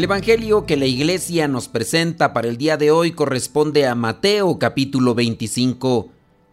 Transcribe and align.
El 0.00 0.04
Evangelio 0.04 0.64
que 0.64 0.78
la 0.78 0.86
iglesia 0.86 1.46
nos 1.46 1.68
presenta 1.68 2.32
para 2.32 2.48
el 2.48 2.56
día 2.56 2.78
de 2.78 2.90
hoy 2.90 3.10
corresponde 3.10 3.86
a 3.86 3.94
Mateo 3.94 4.58
capítulo 4.58 5.14
25, 5.14 6.08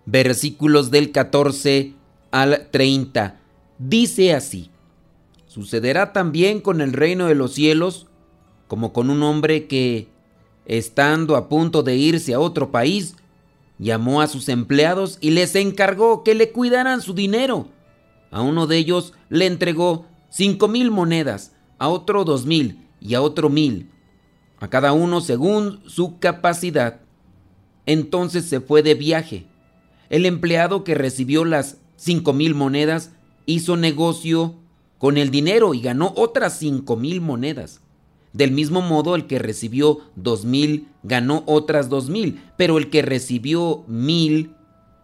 versículos 0.05 0.91
del 0.91 1.13
14 1.13 1.93
al 2.31 2.67
30. 2.69 3.39
Dice 3.79 4.33
así, 4.33 4.69
sucederá 5.45 6.11
también 6.11 6.59
con 6.59 6.81
el 6.81 6.91
reino 6.91 7.27
de 7.27 7.35
los 7.35 7.53
cielos 7.53 8.07
como 8.67 8.91
con 8.91 9.09
un 9.09 9.23
hombre 9.23 9.65
que, 9.67 10.09
estando 10.65 11.37
a 11.37 11.47
punto 11.47 11.83
de 11.83 11.95
irse 11.95 12.33
a 12.33 12.41
otro 12.41 12.69
país, 12.69 13.15
llamó 13.79 14.21
a 14.21 14.27
sus 14.27 14.49
empleados 14.49 15.19
y 15.21 15.31
les 15.31 15.55
encargó 15.55 16.21
que 16.25 16.35
le 16.35 16.51
cuidaran 16.51 16.99
su 16.99 17.13
dinero. 17.13 17.69
A 18.29 18.41
uno 18.41 18.67
de 18.67 18.75
ellos 18.75 19.13
le 19.29 19.45
entregó 19.45 20.05
cinco 20.29 20.67
mil 20.67 20.91
monedas, 20.91 21.53
a 21.77 21.87
otro 21.87 22.25
dos 22.25 22.45
mil 22.45 22.86
y 23.07 23.15
a 23.15 23.21
otro 23.21 23.49
mil, 23.49 23.89
a 24.59 24.69
cada 24.69 24.91
uno 24.91 25.21
según 25.21 25.79
su 25.87 26.19
capacidad. 26.19 27.01
Entonces 27.85 28.45
se 28.45 28.59
fue 28.59 28.83
de 28.83 28.95
viaje. 28.95 29.45
El 30.09 30.25
empleado 30.25 30.83
que 30.83 30.95
recibió 30.95 31.45
las 31.45 31.77
cinco 31.95 32.33
mil 32.33 32.53
monedas 32.53 33.11
hizo 33.45 33.77
negocio 33.77 34.55
con 34.97 35.17
el 35.17 35.31
dinero 35.31 35.73
y 35.73 35.81
ganó 35.81 36.13
otras 36.17 36.59
cinco 36.59 36.97
mil 36.97 37.21
monedas. 37.21 37.79
Del 38.33 38.51
mismo 38.51 38.81
modo, 38.81 39.15
el 39.15 39.25
que 39.25 39.39
recibió 39.39 39.99
dos 40.15 40.43
mil 40.43 40.89
ganó 41.01 41.43
otras 41.45 41.89
dos 41.89 42.09
mil, 42.09 42.41
pero 42.57 42.77
el 42.77 42.89
que 42.89 43.01
recibió 43.01 43.83
mil 43.87 44.51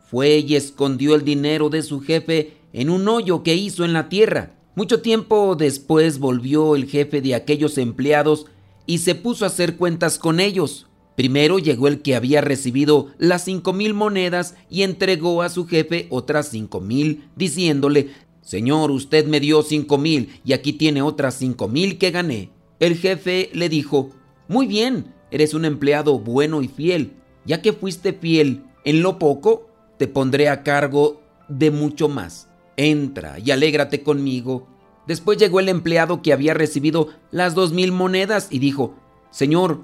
fue 0.09 0.39
y 0.39 0.55
escondió 0.55 1.16
el 1.16 1.23
dinero 1.23 1.70
de 1.70 1.83
su 1.83 2.02
jefe 2.02 2.58
en 2.73 2.89
un 2.89 3.08
hoyo 3.08 3.44
que 3.44 3.55
hizo 3.55 3.86
en 3.86 3.94
la 3.94 4.09
tierra. 4.09 4.52
Mucho 4.75 5.02
tiempo 5.02 5.55
después 5.55 6.17
volvió 6.17 6.75
el 6.75 6.88
jefe 6.88 7.21
de 7.21 7.35
aquellos 7.35 7.77
empleados 7.77 8.47
y 8.88 8.97
se 8.97 9.13
puso 9.13 9.45
a 9.45 9.49
hacer 9.49 9.77
cuentas 9.77 10.17
con 10.17 10.39
ellos. 10.39 10.88
Primero 11.15 11.59
llegó 11.59 11.88
el 11.88 12.02
que 12.02 12.15
había 12.15 12.41
recibido 12.41 13.09
las 13.19 13.45
cinco 13.45 13.71
mil 13.71 13.93
monedas 13.93 14.55
y 14.71 14.81
entregó 14.81 15.43
a 15.43 15.49
su 15.49 15.67
jefe 15.67 16.07
otras 16.09 16.47
cinco 16.47 16.81
mil, 16.81 17.30
diciéndole, 17.35 18.09
Señor, 18.41 18.89
usted 18.89 19.27
me 19.27 19.39
dio 19.39 19.61
cinco 19.61 19.99
mil 19.99 20.41
y 20.43 20.53
aquí 20.53 20.73
tiene 20.73 21.03
otras 21.03 21.35
cinco 21.35 21.67
mil 21.67 21.99
que 21.99 22.09
gané. 22.09 22.49
El 22.80 22.97
jefe 22.97 23.52
le 23.53 23.69
dijo, 23.69 24.09
Muy 24.47 24.65
bien, 24.65 25.13
eres 25.30 25.53
un 25.53 25.65
empleado 25.65 26.17
bueno 26.17 26.63
y 26.63 26.67
fiel. 26.67 27.13
Ya 27.45 27.61
que 27.61 27.73
fuiste 27.73 28.11
fiel 28.11 28.63
en 28.85 29.03
lo 29.03 29.19
poco, 29.19 29.67
te 29.99 30.08
pondré 30.08 30.49
a 30.49 30.63
cargo 30.63 31.21
de 31.47 31.69
mucho 31.69 32.09
más 32.09 32.47
entra 32.77 33.39
y 33.39 33.52
alégrate 33.52 34.03
conmigo. 34.03 34.67
Después 35.07 35.38
llegó 35.38 35.59
el 35.59 35.69
empleado 35.69 36.21
que 36.21 36.33
había 36.33 36.53
recibido 36.53 37.09
las 37.31 37.55
dos 37.55 37.73
mil 37.73 37.91
monedas 37.91 38.47
y 38.49 38.59
dijo, 38.59 38.95
Señor, 39.31 39.81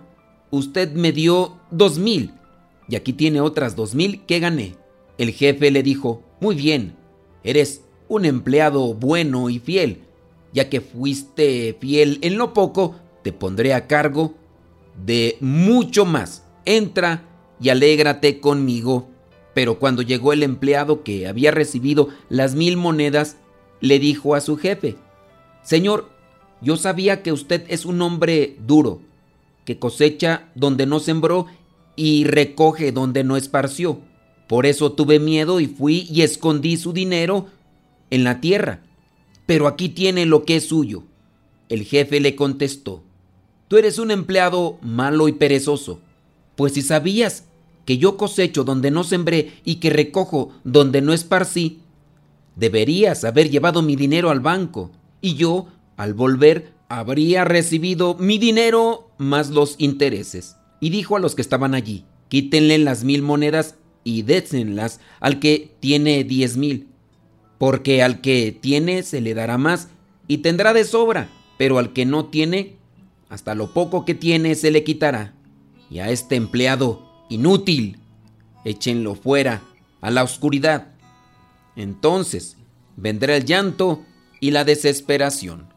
usted 0.51 0.93
me 0.93 1.11
dio 1.11 1.57
dos 1.71 1.99
mil 1.99 2.33
y 2.87 2.95
aquí 2.95 3.13
tiene 3.13 3.41
otras 3.41 3.75
dos 3.75 3.95
mil 3.95 4.25
que 4.25 4.39
gané. 4.39 4.75
El 5.17 5.31
jefe 5.31 5.71
le 5.71 5.83
dijo, 5.83 6.23
Muy 6.39 6.55
bien, 6.55 6.95
eres 7.43 7.83
un 8.07 8.25
empleado 8.25 8.93
bueno 8.93 9.49
y 9.49 9.59
fiel. 9.59 10.02
Ya 10.52 10.69
que 10.69 10.81
fuiste 10.81 11.77
fiel 11.80 12.17
en 12.21 12.37
lo 12.37 12.53
poco, 12.53 12.95
te 13.23 13.31
pondré 13.31 13.73
a 13.73 13.87
cargo 13.87 14.33
de 15.05 15.37
mucho 15.41 16.05
más. 16.05 16.43
Entra 16.65 17.25
y 17.61 17.69
alégrate 17.69 18.39
conmigo. 18.39 19.08
Pero 19.59 19.77
cuando 19.77 20.02
llegó 20.02 20.31
el 20.31 20.43
empleado 20.43 21.03
que 21.03 21.27
había 21.27 21.52
recibido 21.52 22.08
las 22.30 22.55
mil 22.55 22.77
monedas, 22.77 23.36
le 23.81 23.99
dijo 23.99 24.33
a 24.33 24.39
su 24.39 24.55
jefe, 24.55 24.95
Señor, 25.64 26.08
yo 26.61 26.77
sabía 26.77 27.21
que 27.23 27.33
usted 27.33 27.65
es 27.67 27.83
un 27.83 28.02
hombre 28.02 28.55
duro, 28.65 29.02
que 29.65 29.77
cosecha 29.77 30.47
donde 30.55 30.86
no 30.86 31.02
sembró 31.02 31.47
y 31.97 32.23
recoge 32.23 32.93
donde 32.93 33.25
no 33.25 33.36
esparció. 33.36 33.99
Por 34.47 34.65
eso 34.65 34.93
tuve 34.93 35.20
miedo 35.20 35.59
y 35.59 35.67
fui 35.67 36.08
y 36.09 36.21
escondí 36.21 36.77
su 36.77 36.93
dinero 36.93 37.47
en 38.11 38.23
la 38.23 38.39
tierra. 38.39 38.83
Pero 39.45 39.67
aquí 39.67 39.89
tiene 39.89 40.26
lo 40.26 40.45
que 40.45 40.55
es 40.55 40.70
suyo. 40.70 41.03
El 41.67 41.83
jefe 41.83 42.21
le 42.21 42.37
contestó, 42.37 43.03
Tú 43.67 43.76
eres 43.76 43.99
un 43.99 44.11
empleado 44.11 44.80
malo 44.81 45.27
y 45.27 45.33
perezoso, 45.33 45.99
pues 46.55 46.71
si 46.71 46.81
sabías 46.81 47.43
que 47.89 47.98
yo 47.98 48.17
cosecho 48.17 48.64
donde 48.64 48.92
no 48.92 49.04
sembré 49.04 49.52
y 49.66 49.77
que 49.77 49.89
recojo 49.89 50.52
donde 50.64 51.02
no 51.02 51.11
esparcí, 51.11 51.80
deberías 52.55 53.23
haber 53.23 53.50
llevado 53.50 53.82
mi 53.82 53.95
dinero 53.95 54.30
al 54.30 54.42
banco 54.42 54.92
y 55.22 55.33
yo, 55.33 55.66
al 55.98 56.14
volver, 56.14 56.72
habría 56.88 57.45
recibido 57.45 58.16
mi 58.20 58.38
dinero 58.38 59.10
más 59.17 59.50
los 59.50 59.73
intereses. 59.80 60.55
Y 60.80 60.92
dijo 60.92 61.16
a 61.16 61.20
los 61.20 61.33
que 61.33 61.42
estaban 61.42 61.73
allí, 61.73 62.05
quítenle 62.27 62.77
las 62.77 63.04
mil 63.04 63.23
monedas 63.23 63.73
y 64.04 64.21
désenlas 64.21 65.00
al 65.20 65.39
que 65.39 65.73
tiene 65.80 66.23
diez 66.23 66.58
mil, 66.58 66.89
porque 67.58 68.04
al 68.04 68.21
que 68.21 68.52
tiene 68.52 69.02
se 69.02 69.20
le 69.20 69.33
dará 69.33 69.58
más 69.58 69.88
y 70.27 70.38
tendrá 70.38 70.73
de 70.73 70.83
sobra, 70.83 71.27
pero 71.58 71.80
al 71.80 71.92
que 71.94 72.06
no 72.06 72.27
tiene, 72.27 72.76
hasta 73.30 73.56
lo 73.56 73.73
poco 73.73 74.06
que 74.06 74.14
tiene 74.14 74.54
se 74.54 74.70
le 74.70 74.83
quitará. 74.83 75.33
Y 75.89 75.98
a 75.98 76.11
este 76.11 76.36
empleado 76.36 77.08
inútil, 77.29 77.99
échenlo 78.65 79.15
fuera, 79.15 79.61
a 80.01 80.11
la 80.11 80.23
oscuridad. 80.23 80.87
Entonces 81.75 82.57
vendrá 82.95 83.35
el 83.37 83.45
llanto 83.45 84.03
y 84.39 84.51
la 84.51 84.63
desesperación. 84.63 85.67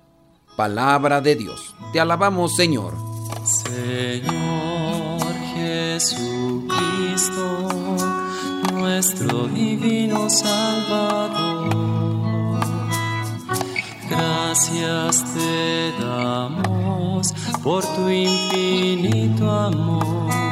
Palabra 0.57 1.21
de 1.21 1.37
Dios. 1.37 1.75
Te 1.93 2.01
alabamos, 2.01 2.57
Señor. 2.57 2.95
Señor 3.45 5.23
Jesucristo, 5.55 6.69
nuestro 8.73 9.49
divino 9.49 10.29
Salvador. 10.29 11.73
Gracias 14.11 15.25
te 15.35 15.93
damos 15.99 17.33
por 17.63 17.83
tu 17.95 18.11
infinito 18.11 19.51
amor 19.51 20.52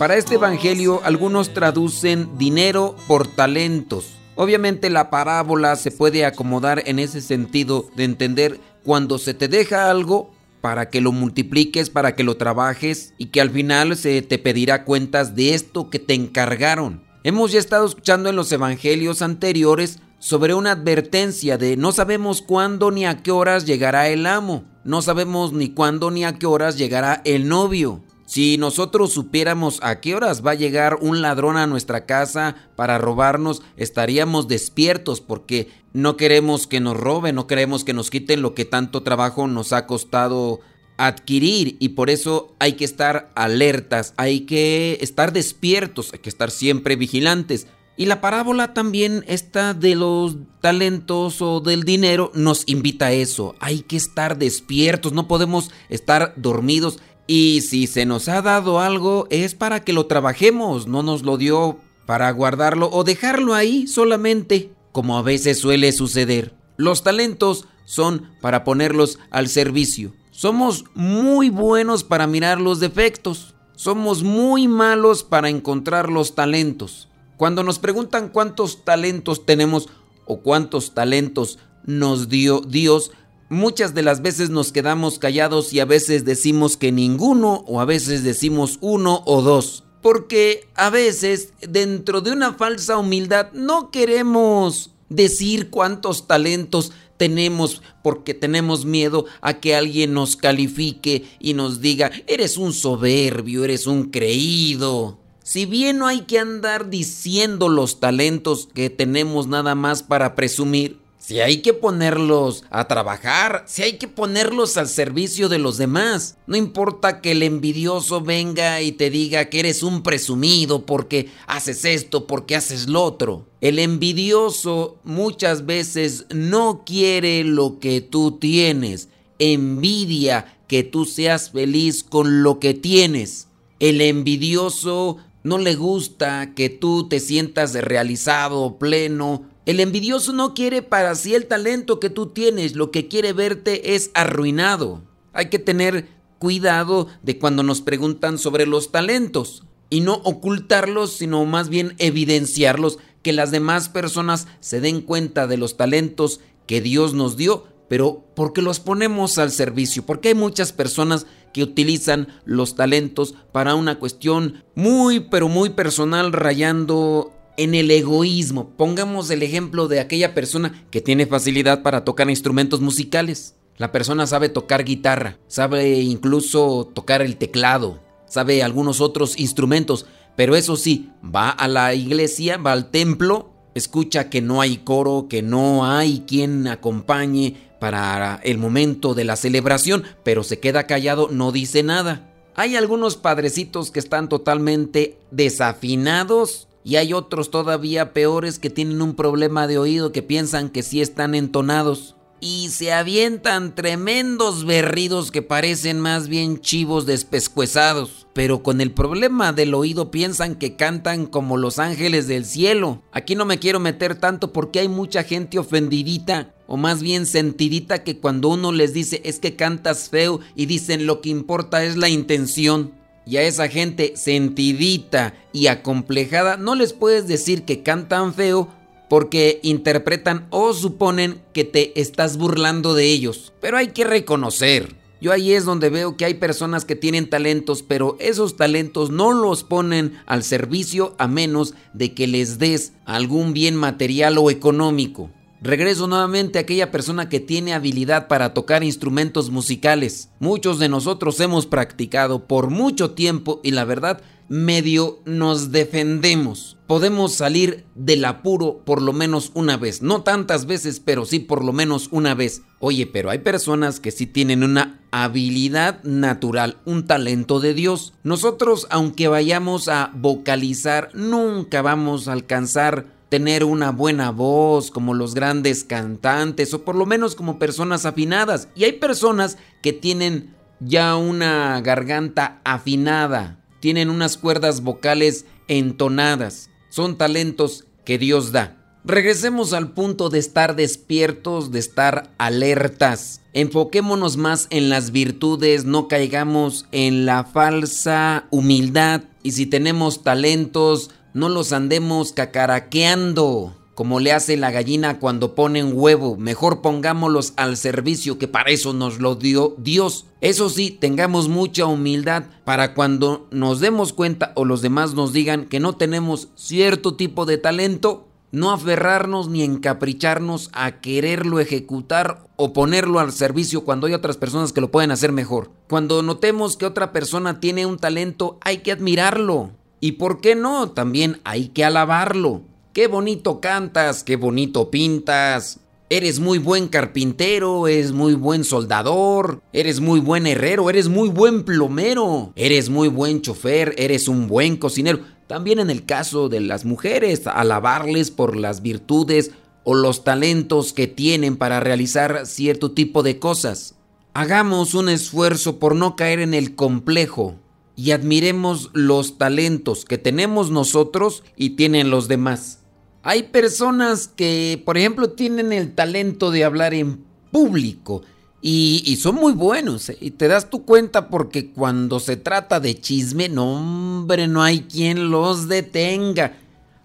Para 0.00 0.16
este 0.16 0.36
evangelio 0.36 1.02
algunos 1.04 1.52
traducen 1.52 2.38
dinero 2.38 2.96
por 3.06 3.26
talentos. 3.26 4.14
Obviamente 4.34 4.88
la 4.88 5.10
parábola 5.10 5.76
se 5.76 5.90
puede 5.90 6.24
acomodar 6.24 6.82
en 6.86 6.98
ese 6.98 7.20
sentido 7.20 7.84
de 7.96 8.04
entender 8.04 8.60
cuando 8.82 9.18
se 9.18 9.34
te 9.34 9.46
deja 9.46 9.90
algo 9.90 10.30
para 10.62 10.88
que 10.88 11.02
lo 11.02 11.12
multipliques, 11.12 11.90
para 11.90 12.16
que 12.16 12.24
lo 12.24 12.38
trabajes 12.38 13.12
y 13.18 13.26
que 13.26 13.42
al 13.42 13.50
final 13.50 13.94
se 13.94 14.22
te 14.22 14.38
pedirá 14.38 14.84
cuentas 14.84 15.34
de 15.34 15.52
esto 15.52 15.90
que 15.90 15.98
te 15.98 16.14
encargaron. 16.14 17.04
Hemos 17.22 17.52
ya 17.52 17.58
estado 17.58 17.84
escuchando 17.84 18.30
en 18.30 18.36
los 18.36 18.50
evangelios 18.52 19.20
anteriores 19.20 19.98
sobre 20.18 20.54
una 20.54 20.72
advertencia 20.72 21.58
de 21.58 21.76
no 21.76 21.92
sabemos 21.92 22.40
cuándo 22.40 22.90
ni 22.90 23.04
a 23.04 23.22
qué 23.22 23.32
horas 23.32 23.66
llegará 23.66 24.08
el 24.08 24.26
amo, 24.26 24.64
no 24.84 25.02
sabemos 25.02 25.52
ni 25.52 25.70
cuándo 25.70 26.10
ni 26.10 26.24
a 26.24 26.38
qué 26.38 26.46
horas 26.46 26.78
llegará 26.78 27.20
el 27.26 27.48
novio. 27.48 28.02
Si 28.30 28.58
nosotros 28.58 29.12
supiéramos 29.12 29.80
a 29.82 30.00
qué 30.00 30.14
horas 30.14 30.46
va 30.46 30.52
a 30.52 30.54
llegar 30.54 30.98
un 31.00 31.20
ladrón 31.20 31.56
a 31.56 31.66
nuestra 31.66 32.06
casa 32.06 32.54
para 32.76 32.96
robarnos, 32.96 33.60
estaríamos 33.76 34.46
despiertos 34.46 35.20
porque 35.20 35.66
no 35.94 36.16
queremos 36.16 36.68
que 36.68 36.78
nos 36.78 36.96
roben, 36.96 37.34
no 37.34 37.48
queremos 37.48 37.82
que 37.82 37.92
nos 37.92 38.08
quiten 38.08 38.40
lo 38.40 38.54
que 38.54 38.64
tanto 38.64 39.02
trabajo 39.02 39.48
nos 39.48 39.72
ha 39.72 39.88
costado 39.88 40.60
adquirir 40.96 41.76
y 41.80 41.88
por 41.88 42.08
eso 42.08 42.54
hay 42.60 42.74
que 42.74 42.84
estar 42.84 43.32
alertas, 43.34 44.14
hay 44.16 44.42
que 44.42 44.98
estar 45.00 45.32
despiertos, 45.32 46.12
hay 46.12 46.20
que 46.20 46.28
estar 46.28 46.52
siempre 46.52 46.94
vigilantes. 46.94 47.66
Y 47.96 48.06
la 48.06 48.22
parábola 48.22 48.72
también 48.72 49.24
esta 49.26 49.74
de 49.74 49.94
los 49.94 50.36
talentos 50.62 51.42
o 51.42 51.60
del 51.60 51.82
dinero 51.82 52.32
nos 52.34 52.62
invita 52.66 53.06
a 53.06 53.12
eso. 53.12 53.56
Hay 53.60 53.82
que 53.82 53.96
estar 53.96 54.38
despiertos, 54.38 55.12
no 55.12 55.28
podemos 55.28 55.70
estar 55.90 56.32
dormidos. 56.36 56.98
Y 57.32 57.60
si 57.60 57.86
se 57.86 58.06
nos 58.06 58.28
ha 58.28 58.42
dado 58.42 58.80
algo 58.80 59.28
es 59.30 59.54
para 59.54 59.84
que 59.84 59.92
lo 59.92 60.06
trabajemos, 60.06 60.88
no 60.88 61.04
nos 61.04 61.22
lo 61.22 61.36
dio 61.36 61.78
para 62.04 62.28
guardarlo 62.32 62.90
o 62.90 63.04
dejarlo 63.04 63.54
ahí 63.54 63.86
solamente, 63.86 64.72
como 64.90 65.16
a 65.16 65.22
veces 65.22 65.60
suele 65.60 65.92
suceder. 65.92 66.56
Los 66.76 67.04
talentos 67.04 67.66
son 67.84 68.28
para 68.40 68.64
ponerlos 68.64 69.20
al 69.30 69.46
servicio. 69.46 70.12
Somos 70.32 70.86
muy 70.96 71.50
buenos 71.50 72.02
para 72.02 72.26
mirar 72.26 72.60
los 72.60 72.80
defectos. 72.80 73.54
Somos 73.76 74.24
muy 74.24 74.66
malos 74.66 75.22
para 75.22 75.50
encontrar 75.50 76.10
los 76.10 76.34
talentos. 76.34 77.08
Cuando 77.36 77.62
nos 77.62 77.78
preguntan 77.78 78.30
cuántos 78.30 78.84
talentos 78.84 79.46
tenemos 79.46 79.88
o 80.26 80.40
cuántos 80.40 80.94
talentos 80.94 81.60
nos 81.84 82.28
dio 82.28 82.60
Dios, 82.60 83.12
muchas 83.50 83.94
de 83.94 84.02
las 84.02 84.22
veces 84.22 84.48
nos 84.48 84.72
quedamos 84.72 85.18
callados 85.18 85.74
y 85.74 85.80
a 85.80 85.84
veces 85.84 86.24
decimos 86.24 86.78
que 86.78 86.92
ninguno 86.92 87.64
o 87.66 87.80
a 87.80 87.84
veces 87.84 88.24
decimos 88.24 88.78
uno 88.80 89.22
o 89.26 89.42
dos. 89.42 89.84
Porque 90.00 90.68
a 90.76 90.88
veces 90.88 91.52
dentro 91.68 92.22
de 92.22 92.32
una 92.32 92.54
falsa 92.54 92.96
humildad 92.96 93.52
no 93.52 93.90
queremos 93.90 94.92
decir 95.10 95.68
cuántos 95.68 96.26
talentos 96.26 96.92
tenemos 97.18 97.82
porque 98.02 98.32
tenemos 98.32 98.86
miedo 98.86 99.26
a 99.42 99.60
que 99.60 99.74
alguien 99.74 100.14
nos 100.14 100.36
califique 100.36 101.24
y 101.38 101.52
nos 101.52 101.82
diga, 101.82 102.10
eres 102.26 102.56
un 102.56 102.72
soberbio, 102.72 103.64
eres 103.64 103.86
un 103.86 104.04
creído. 104.04 105.18
Si 105.42 105.66
bien 105.66 105.98
no 105.98 106.06
hay 106.06 106.22
que 106.22 106.38
andar 106.38 106.88
diciendo 106.88 107.68
los 107.68 108.00
talentos 108.00 108.68
que 108.72 108.88
tenemos 108.88 109.48
nada 109.48 109.74
más 109.74 110.02
para 110.02 110.34
presumir, 110.34 110.98
si 111.30 111.38
hay 111.38 111.58
que 111.58 111.74
ponerlos 111.74 112.64
a 112.70 112.88
trabajar, 112.88 113.62
si 113.68 113.84
hay 113.84 113.98
que 113.98 114.08
ponerlos 114.08 114.76
al 114.76 114.88
servicio 114.88 115.48
de 115.48 115.60
los 115.60 115.78
demás. 115.78 116.36
No 116.48 116.56
importa 116.56 117.20
que 117.20 117.30
el 117.30 117.44
envidioso 117.44 118.20
venga 118.20 118.82
y 118.82 118.90
te 118.90 119.10
diga 119.10 119.44
que 119.44 119.60
eres 119.60 119.84
un 119.84 120.02
presumido 120.02 120.84
porque 120.84 121.28
haces 121.46 121.84
esto, 121.84 122.26
porque 122.26 122.56
haces 122.56 122.88
lo 122.88 123.04
otro. 123.04 123.46
El 123.60 123.78
envidioso 123.78 124.98
muchas 125.04 125.66
veces 125.66 126.26
no 126.34 126.82
quiere 126.84 127.44
lo 127.44 127.78
que 127.78 128.00
tú 128.00 128.32
tienes, 128.40 129.08
envidia 129.38 130.58
que 130.66 130.82
tú 130.82 131.04
seas 131.04 131.52
feliz 131.52 132.02
con 132.02 132.42
lo 132.42 132.58
que 132.58 132.74
tienes. 132.74 133.46
El 133.78 134.00
envidioso 134.00 135.18
no 135.44 135.58
le 135.58 135.76
gusta 135.76 136.54
que 136.56 136.70
tú 136.70 137.08
te 137.08 137.20
sientas 137.20 137.72
realizado, 137.74 138.78
pleno, 138.78 139.44
el 139.66 139.80
envidioso 139.80 140.32
no 140.32 140.54
quiere 140.54 140.82
para 140.82 141.14
sí 141.14 141.34
el 141.34 141.46
talento 141.46 142.00
que 142.00 142.10
tú 142.10 142.26
tienes, 142.26 142.76
lo 142.76 142.90
que 142.90 143.08
quiere 143.08 143.32
verte 143.32 143.94
es 143.94 144.10
arruinado. 144.14 145.02
Hay 145.32 145.50
que 145.50 145.58
tener 145.58 146.08
cuidado 146.38 147.08
de 147.22 147.38
cuando 147.38 147.62
nos 147.62 147.82
preguntan 147.82 148.38
sobre 148.38 148.66
los 148.66 148.90
talentos 148.90 149.64
y 149.90 150.00
no 150.00 150.14
ocultarlos, 150.24 151.12
sino 151.12 151.44
más 151.44 151.68
bien 151.68 151.94
evidenciarlos, 151.98 152.98
que 153.22 153.32
las 153.34 153.50
demás 153.50 153.90
personas 153.90 154.48
se 154.60 154.80
den 154.80 155.02
cuenta 155.02 155.46
de 155.46 155.58
los 155.58 155.76
talentos 155.76 156.40
que 156.66 156.80
Dios 156.80 157.12
nos 157.12 157.36
dio, 157.36 157.66
pero 157.88 158.24
porque 158.34 158.62
los 158.62 158.80
ponemos 158.80 159.36
al 159.36 159.50
servicio, 159.50 160.06
porque 160.06 160.28
hay 160.28 160.34
muchas 160.34 160.72
personas 160.72 161.26
que 161.52 161.62
utilizan 161.62 162.28
los 162.44 162.76
talentos 162.76 163.34
para 163.52 163.74
una 163.74 163.98
cuestión 163.98 164.64
muy, 164.74 165.20
pero 165.20 165.48
muy 165.48 165.70
personal, 165.70 166.32
rayando 166.32 167.32
en 167.56 167.74
el 167.74 167.90
egoísmo. 167.90 168.70
Pongamos 168.76 169.30
el 169.30 169.42
ejemplo 169.42 169.88
de 169.88 170.00
aquella 170.00 170.34
persona 170.34 170.84
que 170.90 171.00
tiene 171.00 171.26
facilidad 171.26 171.82
para 171.82 172.04
tocar 172.04 172.28
instrumentos 172.30 172.80
musicales. 172.80 173.54
La 173.76 173.92
persona 173.92 174.26
sabe 174.26 174.48
tocar 174.48 174.84
guitarra, 174.84 175.38
sabe 175.48 176.00
incluso 176.00 176.90
tocar 176.92 177.22
el 177.22 177.36
teclado, 177.36 178.00
sabe 178.26 178.62
algunos 178.62 179.00
otros 179.00 179.38
instrumentos, 179.38 180.06
pero 180.36 180.54
eso 180.54 180.76
sí, 180.76 181.10
va 181.24 181.48
a 181.50 181.66
la 181.66 181.94
iglesia, 181.94 182.58
va 182.58 182.72
al 182.72 182.90
templo, 182.90 183.50
escucha 183.74 184.28
que 184.28 184.42
no 184.42 184.60
hay 184.60 184.78
coro, 184.78 185.28
que 185.28 185.42
no 185.42 185.86
hay 185.86 186.24
quien 186.26 186.66
acompañe 186.66 187.56
para 187.80 188.38
el 188.44 188.58
momento 188.58 189.14
de 189.14 189.24
la 189.24 189.36
celebración, 189.36 190.04
pero 190.22 190.44
se 190.44 190.60
queda 190.60 190.86
callado, 190.86 191.28
no 191.30 191.50
dice 191.50 191.82
nada. 191.82 192.30
Hay 192.56 192.76
algunos 192.76 193.16
padrecitos 193.16 193.90
que 193.90 194.00
están 194.00 194.28
totalmente 194.28 195.18
desafinados 195.30 196.68
y 196.84 196.96
hay 196.96 197.12
otros 197.12 197.50
todavía 197.50 198.12
peores 198.12 198.58
que 198.58 198.70
tienen 198.70 199.02
un 199.02 199.14
problema 199.14 199.66
de 199.66 199.78
oído 199.78 200.12
que 200.12 200.22
piensan 200.22 200.70
que 200.70 200.82
sí 200.82 201.00
están 201.00 201.34
entonados. 201.34 202.16
Y 202.42 202.70
se 202.70 202.90
avientan 202.94 203.74
tremendos 203.74 204.64
berridos 204.64 205.30
que 205.30 205.42
parecen 205.42 206.00
más 206.00 206.26
bien 206.26 206.58
chivos 206.58 207.04
despescuezados. 207.04 208.26
Pero 208.32 208.62
con 208.62 208.80
el 208.80 208.92
problema 208.92 209.52
del 209.52 209.74
oído 209.74 210.10
piensan 210.10 210.54
que 210.54 210.74
cantan 210.74 211.26
como 211.26 211.58
los 211.58 211.78
ángeles 211.78 212.28
del 212.28 212.46
cielo. 212.46 213.02
Aquí 213.12 213.34
no 213.34 213.44
me 213.44 213.58
quiero 213.58 213.78
meter 213.78 214.14
tanto 214.14 214.54
porque 214.54 214.80
hay 214.80 214.88
mucha 214.88 215.22
gente 215.22 215.58
ofendidita 215.58 216.54
o 216.66 216.78
más 216.78 217.02
bien 217.02 217.26
sentidita 217.26 218.04
que 218.04 218.18
cuando 218.20 218.48
uno 218.48 218.72
les 218.72 218.94
dice 218.94 219.20
es 219.24 219.40
que 219.40 219.56
cantas 219.56 220.08
feo 220.08 220.38
y 220.54 220.66
dicen 220.66 221.04
lo 221.04 221.20
que 221.20 221.28
importa 221.28 221.84
es 221.84 221.96
la 221.96 222.08
intención 222.08 222.92
y 223.30 223.36
a 223.36 223.42
esa 223.44 223.68
gente 223.68 224.14
sentidita 224.16 225.34
y 225.52 225.68
acomplejada 225.68 226.56
no 226.56 226.74
les 226.74 226.92
puedes 226.92 227.28
decir 227.28 227.62
que 227.62 227.84
cantan 227.84 228.34
feo 228.34 228.68
porque 229.08 229.60
interpretan 229.62 230.48
o 230.50 230.74
suponen 230.74 231.40
que 231.52 231.62
te 231.62 232.00
estás 232.00 232.36
burlando 232.36 232.92
de 232.92 233.04
ellos. 233.04 233.52
Pero 233.60 233.76
hay 233.76 233.88
que 233.88 234.02
reconocer. 234.02 234.96
Yo 235.20 235.30
ahí 235.30 235.52
es 235.52 235.64
donde 235.64 235.90
veo 235.90 236.16
que 236.16 236.24
hay 236.24 236.34
personas 236.34 236.84
que 236.84 236.96
tienen 236.96 237.30
talentos, 237.30 237.84
pero 237.84 238.16
esos 238.18 238.56
talentos 238.56 239.10
no 239.10 239.32
los 239.32 239.62
ponen 239.62 240.18
al 240.26 240.42
servicio 240.42 241.14
a 241.18 241.28
menos 241.28 241.74
de 241.92 242.14
que 242.14 242.26
les 242.26 242.58
des 242.58 242.94
algún 243.04 243.52
bien 243.52 243.76
material 243.76 244.38
o 244.38 244.50
económico. 244.50 245.30
Regreso 245.62 246.06
nuevamente 246.06 246.58
a 246.58 246.62
aquella 246.62 246.90
persona 246.90 247.28
que 247.28 247.38
tiene 247.38 247.74
habilidad 247.74 248.28
para 248.28 248.54
tocar 248.54 248.82
instrumentos 248.82 249.50
musicales. 249.50 250.30
Muchos 250.38 250.78
de 250.78 250.88
nosotros 250.88 251.38
hemos 251.40 251.66
practicado 251.66 252.46
por 252.46 252.70
mucho 252.70 253.10
tiempo 253.10 253.60
y 253.62 253.72
la 253.72 253.84
verdad 253.84 254.22
medio 254.48 255.20
nos 255.26 255.70
defendemos. 255.70 256.78
Podemos 256.86 257.34
salir 257.34 257.84
del 257.94 258.24
apuro 258.24 258.82
por 258.84 259.02
lo 259.02 259.12
menos 259.12 259.52
una 259.54 259.76
vez. 259.76 260.00
No 260.00 260.22
tantas 260.22 260.64
veces, 260.66 260.98
pero 260.98 261.26
sí 261.26 261.38
por 261.38 261.62
lo 261.62 261.74
menos 261.74 262.08
una 262.10 262.34
vez. 262.34 262.62
Oye, 262.78 263.06
pero 263.06 263.28
hay 263.28 263.38
personas 263.38 264.00
que 264.00 264.10
sí 264.10 264.26
tienen 264.26 264.64
una 264.64 264.98
habilidad 265.12 266.02
natural, 266.04 266.78
un 266.86 267.06
talento 267.06 267.60
de 267.60 267.74
Dios. 267.74 268.14
Nosotros, 268.24 268.86
aunque 268.90 269.28
vayamos 269.28 269.88
a 269.88 270.10
vocalizar, 270.14 271.10
nunca 271.14 271.82
vamos 271.82 272.26
a 272.26 272.32
alcanzar 272.32 273.19
tener 273.30 273.64
una 273.64 273.92
buena 273.92 274.30
voz 274.30 274.90
como 274.90 275.14
los 275.14 275.34
grandes 275.34 275.84
cantantes 275.84 276.74
o 276.74 276.84
por 276.84 276.96
lo 276.96 277.06
menos 277.06 277.34
como 277.34 277.58
personas 277.58 278.04
afinadas. 278.04 278.68
Y 278.74 278.84
hay 278.84 278.92
personas 278.92 279.56
que 279.82 279.94
tienen 279.94 280.54
ya 280.80 281.16
una 281.16 281.80
garganta 281.80 282.60
afinada, 282.64 283.58
tienen 283.80 284.10
unas 284.10 284.36
cuerdas 284.36 284.82
vocales 284.82 285.46
entonadas. 285.68 286.68
Son 286.90 287.16
talentos 287.16 287.84
que 288.04 288.18
Dios 288.18 288.52
da. 288.52 288.76
Regresemos 289.04 289.72
al 289.72 289.92
punto 289.92 290.28
de 290.28 290.38
estar 290.38 290.76
despiertos, 290.76 291.70
de 291.70 291.78
estar 291.78 292.34
alertas. 292.36 293.40
Enfoquémonos 293.54 294.36
más 294.36 294.66
en 294.70 294.90
las 294.90 295.10
virtudes, 295.10 295.84
no 295.84 296.06
caigamos 296.06 296.86
en 296.92 297.24
la 297.24 297.44
falsa 297.44 298.46
humildad. 298.50 299.22
Y 299.42 299.52
si 299.52 299.64
tenemos 299.64 300.22
talentos, 300.22 301.10
no 301.34 301.48
los 301.48 301.72
andemos 301.72 302.32
cacaraqueando 302.32 303.74
como 304.00 304.18
le 304.18 304.32
hace 304.32 304.56
la 304.56 304.70
gallina 304.70 305.18
cuando 305.18 305.54
pone 305.54 305.84
un 305.84 305.92
huevo. 305.94 306.38
Mejor 306.38 306.80
pongámoslos 306.80 307.52
al 307.56 307.76
servicio 307.76 308.38
que 308.38 308.48
para 308.48 308.70
eso 308.70 308.94
nos 308.94 309.18
lo 309.20 309.34
dio 309.34 309.74
Dios. 309.76 310.24
Eso 310.40 310.70
sí, 310.70 310.90
tengamos 310.90 311.48
mucha 311.48 311.84
humildad 311.84 312.44
para 312.64 312.94
cuando 312.94 313.46
nos 313.50 313.78
demos 313.80 314.14
cuenta 314.14 314.52
o 314.56 314.64
los 314.64 314.80
demás 314.80 315.12
nos 315.12 315.34
digan 315.34 315.66
que 315.66 315.80
no 315.80 315.96
tenemos 315.96 316.48
cierto 316.54 317.16
tipo 317.16 317.44
de 317.44 317.58
talento, 317.58 318.26
no 318.52 318.70
aferrarnos 318.70 319.48
ni 319.48 319.62
encapricharnos 319.64 320.70
a 320.72 321.02
quererlo 321.02 321.60
ejecutar 321.60 322.48
o 322.56 322.72
ponerlo 322.72 323.20
al 323.20 323.32
servicio 323.32 323.84
cuando 323.84 324.06
hay 324.06 324.14
otras 324.14 324.38
personas 324.38 324.72
que 324.72 324.80
lo 324.80 324.90
pueden 324.90 325.10
hacer 325.10 325.30
mejor. 325.30 325.72
Cuando 325.90 326.22
notemos 326.22 326.78
que 326.78 326.86
otra 326.86 327.12
persona 327.12 327.60
tiene 327.60 327.84
un 327.84 327.98
talento, 327.98 328.58
hay 328.62 328.78
que 328.78 328.92
admirarlo. 328.92 329.72
Y 330.00 330.12
por 330.12 330.40
qué 330.40 330.54
no, 330.54 330.90
también 330.92 331.40
hay 331.44 331.68
que 331.68 331.84
alabarlo. 331.84 332.62
Qué 332.94 333.06
bonito 333.06 333.60
cantas, 333.60 334.24
qué 334.24 334.36
bonito 334.36 334.90
pintas. 334.90 335.80
Eres 336.08 336.40
muy 336.40 336.58
buen 336.58 336.88
carpintero, 336.88 337.86
eres 337.86 338.10
muy 338.10 338.34
buen 338.34 338.64
soldador, 338.64 339.62
eres 339.72 340.00
muy 340.00 340.18
buen 340.18 340.46
herrero, 340.46 340.90
eres 340.90 341.08
muy 341.08 341.28
buen 341.28 341.62
plomero, 341.62 342.52
eres 342.56 342.88
muy 342.88 343.08
buen 343.08 343.42
chofer, 343.42 343.94
eres 343.96 344.26
un 344.26 344.48
buen 344.48 344.76
cocinero. 344.76 345.20
También 345.46 345.78
en 345.78 345.90
el 345.90 346.04
caso 346.06 346.48
de 346.48 346.60
las 346.60 346.84
mujeres, 346.84 347.46
alabarles 347.46 348.32
por 348.32 348.56
las 348.56 348.82
virtudes 348.82 349.52
o 349.84 349.94
los 349.94 350.24
talentos 350.24 350.92
que 350.92 351.06
tienen 351.06 351.56
para 351.56 351.78
realizar 351.78 352.46
cierto 352.46 352.90
tipo 352.90 353.22
de 353.22 353.38
cosas. 353.38 353.94
Hagamos 354.34 354.94
un 354.94 355.08
esfuerzo 355.08 355.78
por 355.78 355.94
no 355.94 356.16
caer 356.16 356.40
en 356.40 356.54
el 356.54 356.74
complejo 356.74 357.56
y 357.96 358.12
admiremos 358.12 358.90
los 358.92 359.38
talentos 359.38 360.04
que 360.04 360.18
tenemos 360.18 360.70
nosotros 360.70 361.42
y 361.56 361.70
tienen 361.70 362.10
los 362.10 362.28
demás. 362.28 362.78
Hay 363.22 363.44
personas 363.44 364.28
que, 364.28 364.82
por 364.86 364.96
ejemplo, 364.96 365.30
tienen 365.30 365.72
el 365.72 365.94
talento 365.94 366.50
de 366.50 366.64
hablar 366.64 366.94
en 366.94 367.24
público 367.50 368.22
y, 368.62 369.16
son 369.20 369.36
muy 369.36 369.52
buenos. 369.52 370.08
¿eh? 370.10 370.18
Y 370.20 370.32
te 370.32 370.48
das 370.48 370.70
tu 370.70 370.84
cuenta 370.84 371.28
porque 371.28 371.72
cuando 371.72 372.20
se 372.20 372.36
trata 372.36 372.80
de 372.80 372.98
chisme, 373.00 373.48
no 373.48 373.74
hombre, 373.74 374.48
no 374.48 374.62
hay 374.62 374.82
quien 374.82 375.30
los 375.30 375.68
detenga. 375.68 376.58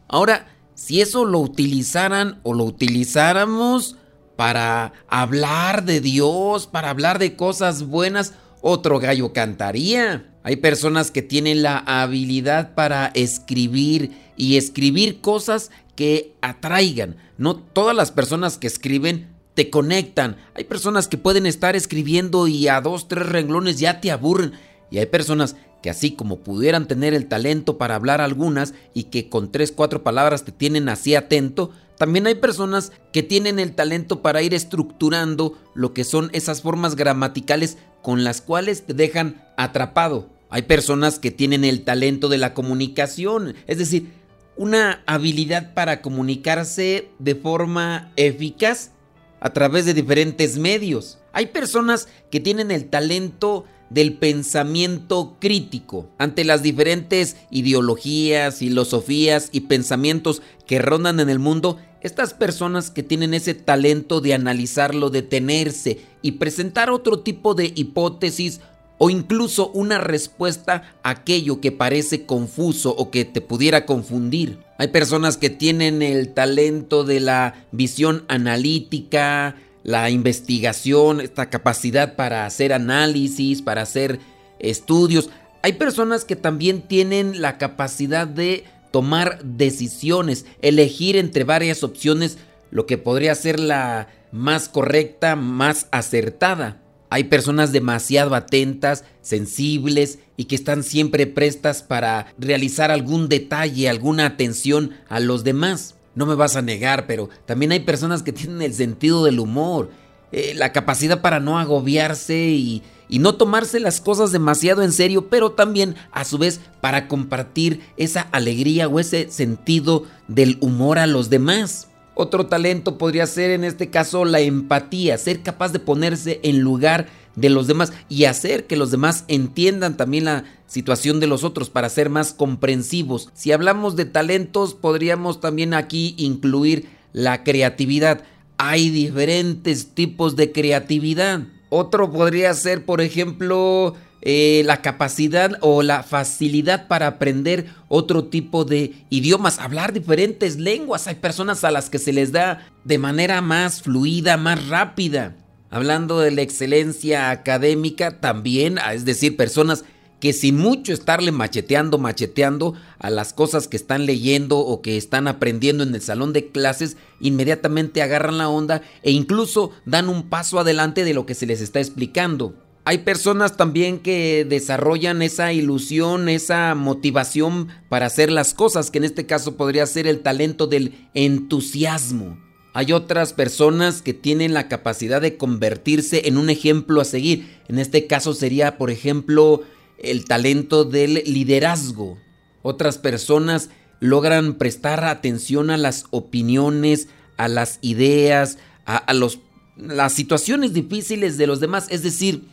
Ahora, 0.07 0.47
si 0.75 1.01
eso 1.01 1.25
lo 1.25 1.39
utilizaran 1.39 2.39
o 2.43 2.53
lo 2.53 2.65
utilizáramos 2.65 3.95
para 4.35 4.91
hablar 5.07 5.85
de 5.85 6.01
Dios, 6.01 6.67
para 6.67 6.89
hablar 6.89 7.19
de 7.19 7.35
cosas 7.37 7.83
buenas, 7.87 8.33
otro 8.61 8.99
gallo 8.99 9.31
cantaría. 9.31 10.34
Hay 10.45 10.57
personas 10.57 11.09
que 11.09 11.23
tienen 11.23 11.63
la 11.63 11.79
habilidad 11.79 12.75
para 12.75 13.07
escribir 13.15 14.11
y 14.37 14.57
escribir 14.57 15.19
cosas 15.19 15.71
que 15.95 16.35
atraigan. 16.39 17.15
No 17.39 17.55
todas 17.55 17.95
las 17.95 18.11
personas 18.11 18.59
que 18.59 18.67
escriben 18.67 19.27
te 19.55 19.71
conectan. 19.71 20.37
Hay 20.53 20.65
personas 20.65 21.07
que 21.07 21.17
pueden 21.17 21.47
estar 21.47 21.75
escribiendo 21.75 22.47
y 22.47 22.67
a 22.67 22.79
dos, 22.79 23.07
tres 23.07 23.25
renglones 23.25 23.79
ya 23.79 23.99
te 24.01 24.11
aburren. 24.11 24.51
Y 24.91 24.99
hay 24.99 25.07
personas 25.07 25.55
que 25.81 25.89
así 25.89 26.11
como 26.11 26.41
pudieran 26.41 26.87
tener 26.87 27.15
el 27.15 27.25
talento 27.25 27.79
para 27.79 27.95
hablar 27.95 28.21
algunas 28.21 28.75
y 28.93 29.05
que 29.05 29.29
con 29.29 29.51
tres, 29.51 29.71
cuatro 29.71 30.03
palabras 30.03 30.45
te 30.45 30.51
tienen 30.51 30.89
así 30.89 31.15
atento, 31.15 31.71
también 31.97 32.27
hay 32.27 32.35
personas 32.35 32.91
que 33.11 33.23
tienen 33.23 33.57
el 33.57 33.73
talento 33.73 34.21
para 34.21 34.43
ir 34.43 34.53
estructurando 34.53 35.57
lo 35.73 35.91
que 35.91 36.03
son 36.03 36.29
esas 36.33 36.61
formas 36.61 36.95
gramaticales 36.95 37.79
con 38.03 38.23
las 38.23 38.41
cuales 38.41 38.85
te 38.85 38.93
dejan 38.93 39.43
atrapado. 39.57 40.34
Hay 40.49 40.63
personas 40.63 41.19
que 41.19 41.31
tienen 41.31 41.63
el 41.65 41.83
talento 41.83 42.29
de 42.29 42.37
la 42.37 42.53
comunicación, 42.53 43.55
es 43.67 43.77
decir, 43.77 44.11
una 44.57 45.03
habilidad 45.05 45.73
para 45.73 46.01
comunicarse 46.01 47.09
de 47.19 47.35
forma 47.35 48.11
eficaz 48.15 48.91
a 49.39 49.51
través 49.51 49.85
de 49.85 49.93
diferentes 49.93 50.57
medios. 50.57 51.19
Hay 51.33 51.47
personas 51.47 52.07
que 52.31 52.39
tienen 52.39 52.71
el 52.71 52.85
talento 52.85 53.65
del 53.89 54.13
pensamiento 54.13 55.37
crítico 55.39 56.09
ante 56.17 56.43
las 56.43 56.63
diferentes 56.63 57.35
ideologías, 57.51 58.57
filosofías 58.57 59.49
y 59.51 59.61
pensamientos 59.61 60.41
que 60.65 60.79
rondan 60.79 61.19
en 61.19 61.29
el 61.29 61.39
mundo. 61.39 61.77
Estas 62.01 62.33
personas 62.33 62.91
que 62.91 63.03
tienen 63.03 63.33
ese 63.33 63.53
talento 63.53 64.21
de 64.21 64.33
analizarlo, 64.33 65.09
detenerse 65.09 65.99
y 66.21 66.33
presentar 66.33 66.89
otro 66.89 67.19
tipo 67.19 67.53
de 67.53 67.71
hipótesis 67.75 68.61
o 68.97 69.09
incluso 69.09 69.69
una 69.71 69.97
respuesta 69.97 70.95
a 71.03 71.09
aquello 71.09 71.59
que 71.61 71.71
parece 71.71 72.25
confuso 72.25 72.95
o 72.95 73.11
que 73.11 73.25
te 73.25 73.41
pudiera 73.41 73.85
confundir. 73.85 74.59
Hay 74.77 74.89
personas 74.89 75.37
que 75.37 75.49
tienen 75.49 76.01
el 76.01 76.33
talento 76.33 77.03
de 77.03 77.19
la 77.19 77.65
visión 77.71 78.23
analítica, 78.27 79.55
la 79.83 80.09
investigación, 80.09 81.21
esta 81.21 81.49
capacidad 81.49 82.15
para 82.15 82.45
hacer 82.45 82.73
análisis, 82.73 83.61
para 83.61 83.83
hacer 83.83 84.19
estudios. 84.59 85.29
Hay 85.61 85.73
personas 85.73 86.25
que 86.25 86.35
también 86.35 86.81
tienen 86.81 87.41
la 87.41 87.57
capacidad 87.57 88.27
de 88.27 88.65
tomar 88.91 89.43
decisiones, 89.43 90.45
elegir 90.61 91.17
entre 91.17 91.43
varias 91.43 91.83
opciones 91.83 92.37
lo 92.71 92.85
que 92.85 92.97
podría 92.97 93.35
ser 93.35 93.59
la 93.59 94.07
más 94.31 94.67
correcta, 94.69 95.35
más 95.35 95.87
acertada. 95.91 96.81
Hay 97.09 97.25
personas 97.25 97.71
demasiado 97.71 98.35
atentas, 98.35 99.03
sensibles 99.21 100.19
y 100.37 100.45
que 100.45 100.55
están 100.55 100.83
siempre 100.83 101.27
prestas 101.27 101.83
para 101.83 102.27
realizar 102.37 102.91
algún 102.91 103.29
detalle, 103.29 103.89
alguna 103.89 104.25
atención 104.25 104.91
a 105.07 105.19
los 105.19 105.43
demás. 105.43 105.95
No 106.15 106.25
me 106.25 106.35
vas 106.35 106.55
a 106.55 106.61
negar, 106.61 107.07
pero 107.07 107.29
también 107.45 107.71
hay 107.71 107.81
personas 107.81 108.23
que 108.23 108.33
tienen 108.33 108.61
el 108.61 108.73
sentido 108.73 109.23
del 109.23 109.39
humor, 109.39 109.91
eh, 110.31 110.53
la 110.55 110.71
capacidad 110.71 111.21
para 111.21 111.39
no 111.39 111.59
agobiarse 111.59 112.49
y, 112.49 112.81
y 113.07 113.19
no 113.19 113.35
tomarse 113.35 113.79
las 113.79 114.01
cosas 114.01 114.31
demasiado 114.31 114.81
en 114.81 114.91
serio, 114.91 115.29
pero 115.29 115.51
también 115.51 115.95
a 116.11 116.25
su 116.25 116.37
vez 116.37 116.59
para 116.81 117.07
compartir 117.07 117.81
esa 117.97 118.21
alegría 118.31 118.87
o 118.87 118.99
ese 118.99 119.29
sentido 119.29 120.03
del 120.27 120.57
humor 120.61 120.99
a 120.99 121.07
los 121.07 121.29
demás. 121.29 121.87
Otro 122.15 122.47
talento 122.47 122.97
podría 122.97 123.27
ser 123.27 123.51
en 123.51 123.65
este 123.65 123.89
caso 123.89 124.23
la 124.23 124.39
empatía, 124.39 125.17
ser 125.17 125.43
capaz 125.43 125.73
de 125.73 125.79
ponerse 125.79 126.39
en 126.43 126.61
lugar 126.61 127.07
de 127.35 127.49
los 127.49 127.67
demás 127.67 127.91
y 128.07 128.23
hacer 128.23 128.65
que 128.67 128.77
los 128.77 128.91
demás 128.91 129.25
entiendan 129.27 129.97
también 129.97 130.23
la 130.23 130.45
situación 130.65 131.19
de 131.19 131.27
los 131.27 131.43
otros 131.43 131.69
para 131.69 131.89
ser 131.89 132.09
más 132.09 132.33
comprensivos. 132.33 133.29
Si 133.33 133.51
hablamos 133.51 133.97
de 133.97 134.05
talentos, 134.05 134.73
podríamos 134.73 135.41
también 135.41 135.73
aquí 135.73 136.15
incluir 136.17 136.87
la 137.11 137.43
creatividad. 137.43 138.23
Hay 138.57 138.89
diferentes 138.89 139.93
tipos 139.93 140.37
de 140.37 140.53
creatividad. 140.53 141.41
Otro 141.69 142.11
podría 142.11 142.53
ser, 142.53 142.85
por 142.85 143.01
ejemplo, 143.01 143.95
eh, 144.27 144.63
la 144.65 144.81
capacidad 144.81 145.51
o 145.61 145.83
la 145.83 146.01
facilidad 146.01 146.87
para 146.87 147.05
aprender 147.05 147.67
otro 147.87 148.25
tipo 148.25 148.65
de 148.65 149.05
idiomas, 149.11 149.59
hablar 149.59 149.93
diferentes 149.93 150.57
lenguas. 150.57 151.05
Hay 151.05 151.15
personas 151.15 151.63
a 151.63 151.69
las 151.69 151.91
que 151.91 151.99
se 151.99 152.11
les 152.11 152.31
da 152.31 152.67
de 152.83 152.97
manera 152.97 153.41
más 153.41 153.83
fluida, 153.83 154.35
más 154.37 154.67
rápida. 154.67 155.35
Hablando 155.69 156.19
de 156.19 156.31
la 156.31 156.41
excelencia 156.41 157.29
académica, 157.29 158.19
también, 158.19 158.79
es 158.91 159.05
decir, 159.05 159.37
personas 159.37 159.85
que 160.19 160.33
sin 160.33 160.57
mucho 160.57 160.91
estarle 160.91 161.31
macheteando, 161.31 161.99
macheteando 161.99 162.73
a 162.97 163.11
las 163.11 163.31
cosas 163.31 163.67
que 163.67 163.77
están 163.77 164.07
leyendo 164.07 164.57
o 164.57 164.81
que 164.81 164.97
están 164.97 165.27
aprendiendo 165.27 165.83
en 165.83 165.93
el 165.93 166.01
salón 166.01 166.33
de 166.33 166.47
clases, 166.47 166.97
inmediatamente 167.19 168.01
agarran 168.01 168.39
la 168.39 168.49
onda 168.49 168.81
e 169.03 169.11
incluso 169.11 169.69
dan 169.85 170.09
un 170.09 170.29
paso 170.29 170.57
adelante 170.57 171.03
de 171.03 171.13
lo 171.13 171.27
que 171.27 171.35
se 171.35 171.45
les 171.45 171.61
está 171.61 171.79
explicando. 171.79 172.55
Hay 172.87 172.99
personas 172.99 173.57
también 173.57 173.97
que 173.97 174.45
desarrollan 174.47 175.23
esa 175.23 175.51
ilusión, 175.51 176.29
esa 176.29 176.75
motivación 176.75 177.69
para 177.89 178.05
hacer 178.05 178.31
las 178.31 178.53
cosas, 178.53 178.91
que 178.91 178.99
en 178.99 179.05
este 179.05 179.25
caso 179.25 179.57
podría 179.57 179.87
ser 179.87 180.05
el 180.05 180.19
talento 180.19 180.67
del 180.67 180.93
entusiasmo. 181.15 182.37
Hay 182.73 182.91
otras 182.91 183.33
personas 183.33 184.03
que 184.03 184.13
tienen 184.13 184.53
la 184.53 184.67
capacidad 184.67 185.19
de 185.19 185.35
convertirse 185.35 186.27
en 186.27 186.37
un 186.37 186.51
ejemplo 186.51 187.01
a 187.01 187.05
seguir. 187.05 187.57
En 187.67 187.79
este 187.79 188.05
caso 188.05 188.35
sería, 188.35 188.77
por 188.77 188.91
ejemplo, 188.91 189.63
el 189.97 190.25
talento 190.25 190.83
del 190.83 191.23
liderazgo. 191.25 192.19
Otras 192.61 192.99
personas 192.99 193.69
logran 193.99 194.55
prestar 194.55 195.05
atención 195.05 195.71
a 195.71 195.77
las 195.77 196.05
opiniones, 196.11 197.07
a 197.37 197.47
las 197.47 197.79
ideas, 197.81 198.59
a, 198.85 199.11
los, 199.13 199.39
las 199.75 200.13
situaciones 200.13 200.73
difíciles 200.73 201.39
de 201.39 201.47
los 201.47 201.59
demás. 201.59 201.87
Es 201.89 202.03
decir, 202.03 202.43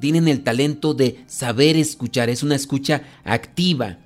tienen 0.00 0.28
el 0.28 0.42
talento 0.42 0.94
de 0.94 1.24
saber 1.26 1.76
escuchar, 1.76 2.30
es 2.30 2.42
una 2.42 2.56
escucha 2.56 3.02
activa. 3.24 3.98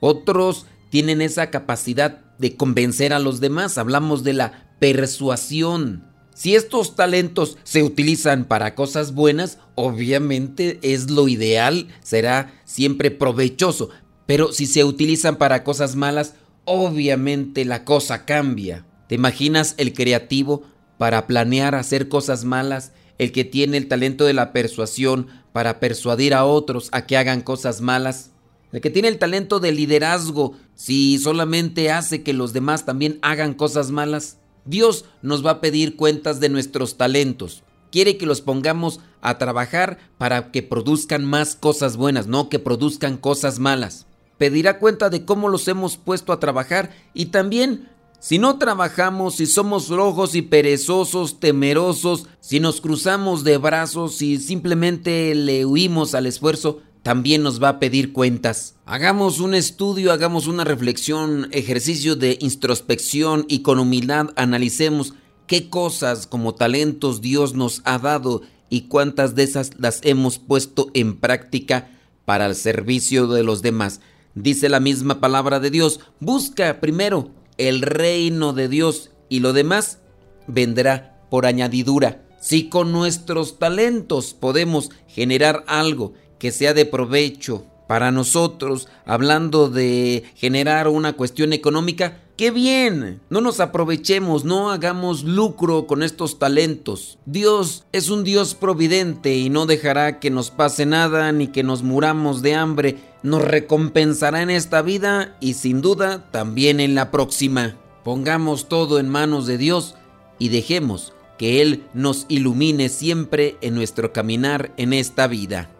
Otros 0.00 0.66
tienen 0.90 1.20
esa 1.22 1.50
capacidad 1.50 2.20
de 2.38 2.56
convencer 2.56 3.12
a 3.12 3.18
los 3.18 3.40
demás, 3.40 3.78
hablamos 3.78 4.24
de 4.24 4.34
la 4.34 4.74
persuasión. 4.78 6.04
Si 6.34 6.54
estos 6.54 6.96
talentos 6.96 7.56
se 7.64 7.82
utilizan 7.82 8.44
para 8.44 8.74
cosas 8.74 9.14
buenas, 9.14 9.58
obviamente 9.74 10.78
es 10.82 11.10
lo 11.10 11.28
ideal, 11.28 11.88
será 12.02 12.52
siempre 12.64 13.10
provechoso, 13.10 13.88
pero 14.26 14.52
si 14.52 14.66
se 14.66 14.84
utilizan 14.84 15.36
para 15.36 15.64
cosas 15.64 15.96
malas, 15.96 16.34
obviamente 16.66 17.64
la 17.64 17.84
cosa 17.84 18.26
cambia. 18.26 18.84
¿Te 19.08 19.14
imaginas 19.14 19.74
el 19.78 19.94
creativo 19.94 20.64
para 20.98 21.26
planear 21.26 21.74
hacer 21.74 22.08
cosas 22.08 22.44
malas 22.44 22.92
el 23.18 23.32
que 23.32 23.44
tiene 23.44 23.76
el 23.76 23.88
talento 23.88 24.24
de 24.24 24.34
la 24.34 24.52
persuasión 24.52 25.28
para 25.52 25.80
persuadir 25.80 26.34
a 26.34 26.44
otros 26.44 26.88
a 26.92 27.06
que 27.06 27.16
hagan 27.16 27.40
cosas 27.40 27.80
malas. 27.80 28.30
El 28.72 28.80
que 28.80 28.90
tiene 28.90 29.08
el 29.08 29.18
talento 29.18 29.60
de 29.60 29.72
liderazgo, 29.72 30.54
si 30.74 31.18
solamente 31.18 31.90
hace 31.90 32.22
que 32.22 32.32
los 32.32 32.52
demás 32.52 32.84
también 32.84 33.18
hagan 33.22 33.54
cosas 33.54 33.90
malas, 33.90 34.38
Dios 34.64 35.04
nos 35.22 35.46
va 35.46 35.52
a 35.52 35.60
pedir 35.60 35.96
cuentas 35.96 36.40
de 36.40 36.48
nuestros 36.48 36.96
talentos. 36.96 37.62
Quiere 37.90 38.18
que 38.18 38.26
los 38.26 38.40
pongamos 38.40 39.00
a 39.22 39.38
trabajar 39.38 39.98
para 40.18 40.50
que 40.50 40.62
produzcan 40.62 41.24
más 41.24 41.54
cosas 41.54 41.96
buenas, 41.96 42.26
no 42.26 42.48
que 42.48 42.58
produzcan 42.58 43.16
cosas 43.16 43.58
malas. 43.58 44.06
Pedirá 44.38 44.78
cuenta 44.78 45.08
de 45.08 45.24
cómo 45.24 45.48
los 45.48 45.66
hemos 45.68 45.96
puesto 45.96 46.32
a 46.32 46.40
trabajar 46.40 46.90
y 47.14 47.26
también 47.26 47.88
si 48.20 48.38
no 48.38 48.58
trabajamos, 48.58 49.36
si 49.36 49.46
somos 49.46 49.88
rojos 49.88 50.34
y 50.34 50.42
perezosos, 50.42 51.38
temerosos, 51.38 52.26
si 52.40 52.60
nos 52.60 52.80
cruzamos 52.80 53.44
de 53.44 53.58
brazos, 53.58 54.16
si 54.16 54.38
simplemente 54.38 55.34
le 55.34 55.64
huimos 55.64 56.14
al 56.14 56.26
esfuerzo, 56.26 56.80
también 57.02 57.42
nos 57.42 57.62
va 57.62 57.68
a 57.68 57.78
pedir 57.78 58.12
cuentas. 58.12 58.74
Hagamos 58.84 59.38
un 59.38 59.54
estudio, 59.54 60.10
hagamos 60.10 60.48
una 60.48 60.64
reflexión, 60.64 61.48
ejercicio 61.52 62.16
de 62.16 62.36
introspección 62.40 63.44
y 63.48 63.60
con 63.60 63.78
humildad 63.78 64.30
analicemos 64.34 65.14
qué 65.46 65.70
cosas 65.70 66.26
como 66.26 66.56
talentos 66.56 67.20
Dios 67.20 67.54
nos 67.54 67.80
ha 67.84 67.98
dado 67.98 68.42
y 68.70 68.88
cuántas 68.88 69.36
de 69.36 69.44
esas 69.44 69.70
las 69.78 70.00
hemos 70.02 70.40
puesto 70.40 70.90
en 70.94 71.16
práctica 71.16 71.88
para 72.24 72.46
el 72.46 72.56
servicio 72.56 73.28
de 73.28 73.44
los 73.44 73.62
demás. 73.62 74.00
Dice 74.34 74.68
la 74.68 74.80
misma 74.80 75.20
palabra 75.20 75.60
de 75.60 75.70
Dios, 75.70 76.00
busca 76.18 76.80
primero 76.80 77.30
el 77.58 77.82
reino 77.82 78.52
de 78.52 78.68
Dios 78.68 79.10
y 79.28 79.40
lo 79.40 79.52
demás 79.52 79.98
vendrá 80.46 81.20
por 81.30 81.46
añadidura. 81.46 82.22
Si 82.40 82.68
con 82.68 82.92
nuestros 82.92 83.58
talentos 83.58 84.34
podemos 84.34 84.90
generar 85.08 85.64
algo 85.66 86.12
que 86.38 86.52
sea 86.52 86.74
de 86.74 86.84
provecho 86.84 87.66
para 87.86 88.10
nosotros, 88.10 88.88
hablando 89.04 89.68
de 89.68 90.24
generar 90.34 90.88
una 90.88 91.12
cuestión 91.12 91.52
económica, 91.52 92.20
¡qué 92.36 92.50
bien! 92.50 93.20
No 93.30 93.40
nos 93.40 93.60
aprovechemos, 93.60 94.44
no 94.44 94.70
hagamos 94.70 95.22
lucro 95.24 95.86
con 95.86 96.02
estos 96.02 96.38
talentos. 96.38 97.18
Dios 97.26 97.84
es 97.92 98.10
un 98.10 98.24
Dios 98.24 98.54
providente 98.54 99.36
y 99.36 99.50
no 99.50 99.66
dejará 99.66 100.18
que 100.18 100.30
nos 100.30 100.50
pase 100.50 100.84
nada 100.86 101.30
ni 101.32 101.48
que 101.48 101.62
nos 101.62 101.82
muramos 101.82 102.42
de 102.42 102.54
hambre. 102.54 102.96
Nos 103.22 103.42
recompensará 103.42 104.42
en 104.42 104.50
esta 104.50 104.82
vida 104.82 105.36
y 105.40 105.54
sin 105.54 105.80
duda 105.80 106.30
también 106.30 106.80
en 106.80 106.94
la 106.94 107.10
próxima. 107.10 107.76
Pongamos 108.04 108.68
todo 108.68 108.98
en 108.98 109.08
manos 109.08 109.46
de 109.46 109.58
Dios 109.58 109.94
y 110.38 110.48
dejemos 110.48 111.12
que 111.38 111.60
Él 111.60 111.84
nos 111.92 112.24
ilumine 112.28 112.88
siempre 112.88 113.56
en 113.60 113.74
nuestro 113.74 114.12
caminar 114.12 114.72
en 114.76 114.92
esta 114.92 115.26
vida 115.26 115.70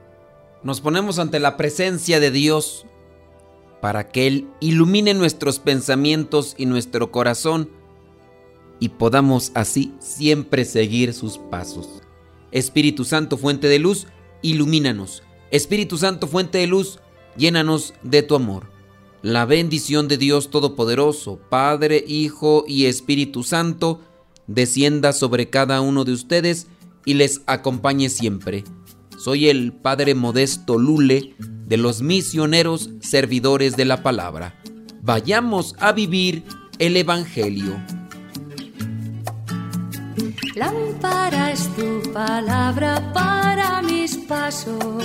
nos 0.67 0.81
ponemos 0.81 1.21
ante 1.21 1.39
la 1.39 1.57
presencia 1.57 2.19
de 2.19 2.33
Dios 2.33 2.87
para 3.81 4.09
que 4.09 4.27
Él 4.27 4.49
ilumine 4.59 5.15
nuestros 5.15 5.61
pensamientos 5.61 6.57
y 6.59 6.67
nuestro 6.67 7.13
corazón 7.13 7.71
y 8.81 8.89
podamos 8.89 9.53
así 9.55 9.95
siempre 10.01 10.65
seguir 10.65 11.15
sus 11.15 11.39
pasos. 11.39 12.03
Espíritu 12.51 13.05
Santo, 13.05 13.39
fuente 13.39 13.69
de 13.69 13.79
luz, 13.79 14.09
ilumínanos. 14.43 15.23
Espíritu 15.53 15.99
Santo, 15.99 16.27
fuente 16.27 16.59
de 16.59 16.67
luz, 16.67 16.99
llénanos 17.37 17.95
de 18.03 18.25
tu 18.25 18.35
amor. 18.35 18.69
La 19.23 19.45
bendición 19.45 20.09
de 20.09 20.19
Dios 20.19 20.51
Todopoderoso, 20.51 21.39
Padre, 21.49 22.05
Hijo 22.09 22.65
y 22.67 22.87
Espíritu 22.87 23.45
Santo, 23.45 24.01
descienda 24.49 25.13
sobre 25.13 25.49
cada 25.49 25.81
uno 25.81 26.05
de 26.05 26.13
ustedes 26.13 26.67
y 27.05 27.15
les 27.15 27.43
acompañe 27.47 28.09
siempre 28.09 28.65
soy 29.19 29.49
el 29.49 29.73
Padre 29.73 30.15
Modesto 30.15 30.79
Lule 30.79 31.35
de 31.39 31.77
los 31.77 32.03
misioneros 32.03 32.91
servidores 33.01 33.77
de 33.77 33.85
la 33.85 34.03
palabra. 34.03 34.55
Vayamos 35.03 35.75
a 35.79 35.93
vivir 35.93 36.45
el 36.79 36.97
Evangelio. 36.97 37.77
Lámpara 40.55 41.53
es 41.53 41.69
tu 41.77 42.13
palabra 42.13 43.13
para 43.13 43.83
mis 43.83 44.17
pasos, 44.17 45.05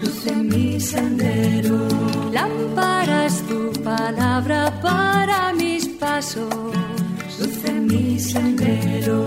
luz 0.00 0.26
en 0.26 0.48
mi 0.48 0.80
sendero. 0.80 1.86
Lámpara 2.32 3.26
es 3.26 3.42
tu 3.46 3.70
palabra 3.82 4.80
para 4.80 5.52
mis 5.52 5.86
pasos, 5.88 6.48
luz 7.38 7.64
en 7.64 7.86
mi 7.86 8.18
sendero. 8.18 9.26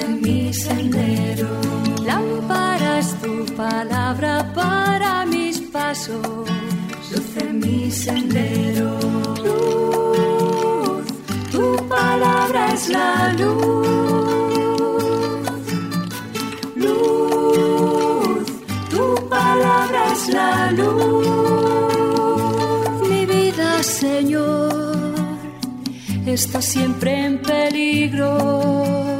en 0.00 0.20
mi 0.20 0.52
sendero. 0.52 1.48
Lámpara 2.04 2.98
es 2.98 3.14
tu 3.22 3.44
palabra 3.54 4.52
para 4.54 5.26
mis 5.26 5.60
pasos, 5.60 6.48
luz 7.10 7.36
en 7.44 7.58
mi 7.60 7.90
sendero. 7.90 8.98
Luz, 9.44 11.06
tu 11.50 11.76
palabra 11.88 12.72
es 12.74 12.88
la 12.88 13.32
luz. 13.40 13.88
Luz, 16.76 18.46
tu 18.90 19.28
palabra 19.28 20.00
es 20.12 20.28
la 20.28 20.72
luz. 20.72 21.26
Mi 23.08 23.26
vida, 23.26 23.82
Señor 23.82 24.80
está 26.32 26.62
siempre 26.62 27.26
en 27.26 27.38
peligro. 27.42 29.19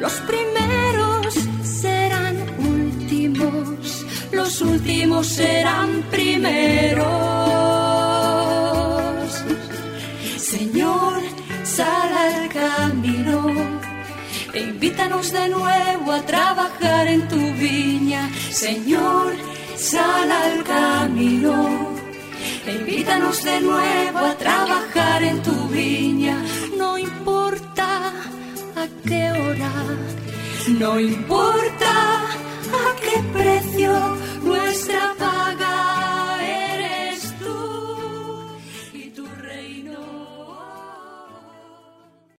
los 0.00 0.12
primeros 0.30 1.34
serán 1.62 2.36
últimos 2.58 4.06
los 4.32 4.60
últimos 4.60 5.26
serán 5.26 6.02
primeros 6.10 7.06
Señor 10.36 11.22
sal 11.64 12.12
al 12.26 12.48
camino 12.48 13.80
e 14.52 14.60
invítanos 14.60 15.30
de 15.32 15.48
nuevo 15.48 16.12
a 16.12 16.22
trabajar 16.22 17.06
en 17.06 17.28
tu 17.28 17.36
viña. 17.54 18.28
Señor, 18.50 19.34
sal 19.76 20.30
al 20.30 20.64
camino. 20.64 21.54
E 22.66 22.72
invítanos 22.72 23.42
de 23.44 23.60
nuevo 23.60 24.18
a 24.18 24.34
trabajar 24.36 25.22
en 25.22 25.42
tu 25.42 25.68
viña 25.68 26.36
no 26.80 26.96
importa 26.96 27.88
a 28.82 28.84
qué 29.06 29.22
hora, 29.32 29.72
no 30.78 30.98
importa 30.98 31.92
a 32.84 32.86
qué 33.04 33.16
precio 33.34 33.92
nuestra 34.42 35.14
paz. 35.18 35.29